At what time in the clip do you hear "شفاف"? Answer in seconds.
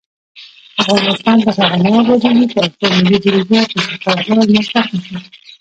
3.89-4.17